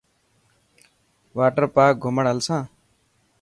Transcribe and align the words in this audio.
واٽر 1.37 1.63
پارڪ 1.75 1.95
گهمڻ 2.03 2.25
هلسان. 2.31 2.61